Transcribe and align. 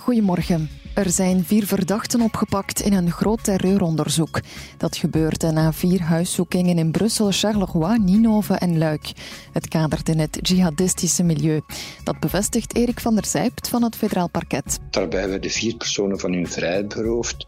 Goedemorgen. 0.00 0.68
Er 0.94 1.10
zijn 1.10 1.44
vier 1.44 1.66
verdachten 1.66 2.20
opgepakt 2.20 2.80
in 2.80 2.92
een 2.92 3.10
groot 3.10 3.44
terreuronderzoek. 3.44 4.40
Dat 4.76 4.96
gebeurde 4.96 5.50
na 5.50 5.72
vier 5.72 6.02
huiszoekingen 6.02 6.78
in 6.78 6.90
Brussel, 6.90 7.30
Charleroi, 7.30 7.98
Ninove 7.98 8.54
en 8.54 8.78
Luik. 8.78 9.12
Het 9.52 9.68
kadert 9.68 10.08
in 10.08 10.18
het 10.18 10.38
jihadistische 10.42 11.22
milieu. 11.22 11.60
Dat 12.04 12.20
bevestigt 12.20 12.76
Erik 12.76 13.00
van 13.00 13.14
der 13.14 13.26
Zijpt 13.26 13.68
van 13.68 13.82
het 13.82 13.96
federaal 13.96 14.28
parket. 14.28 14.78
Daarbij 14.90 15.28
werden 15.28 15.50
vier 15.50 15.76
personen 15.76 16.18
van 16.18 16.32
hun 16.32 16.48
vrijheid 16.48 16.88
beroofd, 16.88 17.44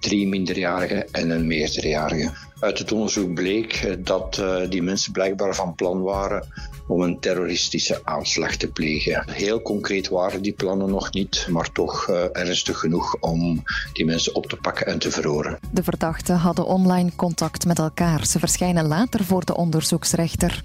drie 0.00 0.28
minderjarigen 0.28 1.12
en 1.12 1.30
een 1.30 1.46
meerderjarige. 1.46 2.30
Uit 2.60 2.78
het 2.78 2.92
onderzoek 2.92 3.34
bleek 3.34 3.96
dat 3.98 4.38
uh, 4.40 4.56
die 4.68 4.82
mensen 4.82 5.12
blijkbaar 5.12 5.54
van 5.54 5.74
plan 5.74 6.02
waren 6.02 6.46
om 6.90 7.02
een 7.02 7.20
terroristische 7.20 8.00
aanslag 8.04 8.56
te 8.56 8.70
plegen. 8.70 9.30
Heel 9.30 9.62
concreet 9.62 10.08
waren 10.08 10.42
die 10.42 10.52
plannen 10.52 10.90
nog 10.90 11.12
niet, 11.12 11.46
maar 11.50 11.72
toch 11.72 12.08
uh, 12.08 12.24
ernstig 12.32 12.78
genoeg 12.78 13.16
om 13.20 13.62
die 13.92 14.04
mensen 14.04 14.34
op 14.34 14.46
te 14.46 14.56
pakken 14.56 14.86
en 14.86 14.98
te 14.98 15.10
verhoren. 15.10 15.58
De 15.72 15.82
verdachten 15.82 16.36
hadden 16.36 16.66
online 16.66 17.10
contact 17.16 17.66
met 17.66 17.78
elkaar. 17.78 18.26
Ze 18.26 18.38
verschijnen 18.38 18.86
later 18.86 19.24
voor 19.24 19.44
de 19.44 19.56
onderzoeksrechter. 19.56 20.64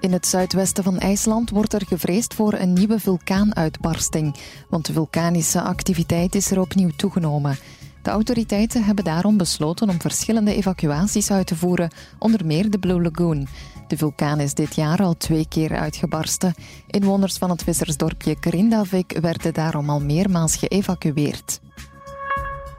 In 0.00 0.12
het 0.12 0.26
zuidwesten 0.26 0.84
van 0.84 0.98
IJsland 0.98 1.50
wordt 1.50 1.72
er 1.72 1.86
gevreesd 1.86 2.34
voor 2.34 2.52
een 2.52 2.72
nieuwe 2.72 2.98
vulkaanuitbarsting, 2.98 4.36
want 4.68 4.86
de 4.86 4.92
vulkanische 4.92 5.60
activiteit 5.60 6.34
is 6.34 6.50
er 6.50 6.60
opnieuw 6.60 6.90
toegenomen. 6.96 7.58
De 8.02 8.10
autoriteiten 8.10 8.84
hebben 8.84 9.04
daarom 9.04 9.36
besloten 9.36 9.88
om 9.88 10.00
verschillende 10.00 10.54
evacuaties 10.54 11.30
uit 11.30 11.46
te 11.46 11.56
voeren, 11.56 11.90
onder 12.18 12.46
meer 12.46 12.70
de 12.70 12.78
Blue 12.78 13.02
Lagoon. 13.02 13.46
De 13.88 13.96
vulkaan 13.96 14.40
is 14.40 14.54
dit 14.54 14.74
jaar 14.74 15.02
al 15.02 15.16
twee 15.16 15.48
keer 15.48 15.76
uitgebarsten. 15.76 16.54
Inwoners 16.86 17.36
van 17.36 17.50
het 17.50 17.62
vissersdorpje 17.62 18.38
Krindavik 18.38 19.18
werden 19.20 19.54
daarom 19.54 19.90
al 19.90 20.00
meermaals 20.00 20.56
geëvacueerd. 20.56 21.60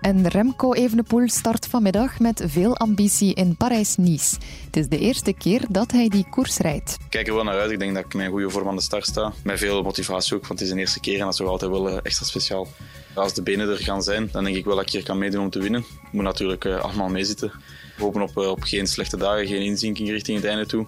En 0.04 0.28
Remco 0.28 0.74
Evenepoel 0.74 1.30
start 1.30 1.68
vanmiddag 1.68 2.20
met 2.20 2.44
veel 2.46 2.78
ambitie 2.78 3.34
in 3.34 3.56
Parijs-Nice. 3.56 4.36
Het 4.66 4.78
is 4.78 4.88
de 4.88 4.98
eerste 4.98 5.34
keer 5.34 5.62
dat 5.70 5.92
hij 5.92 6.08
die 6.08 6.26
koers 6.30 6.58
rijdt. 6.58 6.98
Ik 7.00 7.10
kijk 7.10 7.28
er 7.28 7.34
wel 7.34 7.44
naar 7.44 7.60
uit. 7.60 7.72
Ik 7.72 7.80
denk 7.80 7.96
dat 7.96 8.06
ik 8.06 8.14
met 8.14 8.26
een 8.26 8.32
goede 8.32 8.50
vorm 8.50 8.68
aan 8.68 8.76
de 8.76 8.82
start 8.82 9.06
sta. 9.06 9.34
Met 9.44 9.60
veel 9.60 9.84
motivatie 9.84 10.36
ook, 10.36 10.48
want 10.48 10.60
het 10.60 10.68
is 10.68 10.74
de 10.74 10.80
eerste 10.80 11.00
keer 11.00 11.14
en 11.14 11.20
dat 11.20 11.30
is 11.30 11.36
toch 11.36 11.48
altijd 11.48 11.72
wel 11.72 12.02
extra 12.02 12.26
speciaal. 12.26 12.68
Als 13.14 13.34
de 13.34 13.42
benen 13.42 13.70
er 13.70 13.78
gaan 13.78 14.04
zijn, 14.04 14.30
dan 14.32 14.44
denk 14.44 14.56
ik 14.56 14.66
wel 14.66 14.76
dat 14.76 14.86
ik 14.86 14.92
hier 14.92 15.04
kan 15.04 15.18
meedoen 15.18 15.42
om 15.42 15.50
te 15.50 15.60
winnen. 15.60 15.82
Ik 15.82 16.12
moet 16.12 16.24
natuurlijk 16.24 16.66
uh, 16.66 16.80
allemaal 16.80 17.10
meezitten. 17.10 17.52
We 17.98 18.04
hopen 18.04 18.22
op, 18.22 18.38
uh, 18.38 18.50
op 18.50 18.64
geen 18.64 18.88
slechte 18.88 19.18
dagen, 19.18 19.48
geen 19.48 19.62
inzinking 19.62 20.10
richting 20.10 20.38
het 20.38 20.46
einde 20.46 20.66
toe. 20.66 20.88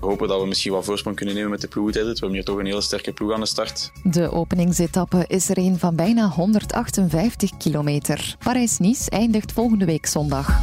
Hopen 0.00 0.28
dat 0.28 0.40
we 0.40 0.46
misschien 0.46 0.72
wat 0.72 0.84
voorsprong 0.84 1.16
kunnen 1.16 1.34
nemen 1.34 1.50
met 1.50 1.60
de 1.60 1.68
ploegentijd. 1.68 2.06
We 2.06 2.12
hebben 2.12 2.32
hier 2.32 2.44
toch 2.44 2.58
een 2.58 2.66
hele 2.66 2.80
sterke 2.80 3.12
ploeg 3.12 3.32
aan 3.32 3.40
de 3.40 3.46
start. 3.46 3.92
De 4.02 4.32
openingsetappe 4.32 5.24
is 5.26 5.48
er 5.48 5.58
een 5.58 5.78
van 5.78 5.96
bijna 5.96 6.28
158 6.28 7.56
kilometer. 7.56 8.36
Parijs-Nice 8.44 9.10
eindigt 9.10 9.52
volgende 9.52 9.84
week 9.84 10.06
zondag. 10.06 10.60